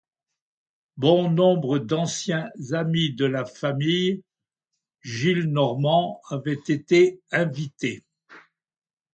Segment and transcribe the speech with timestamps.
[0.97, 4.23] Bon nombre d'anciens amis de la famille
[5.03, 8.03] Gillenormand avaient été invités.